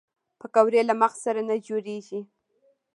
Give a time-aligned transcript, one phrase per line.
[0.39, 2.19] پکورې له مغز سره نه جوړېږي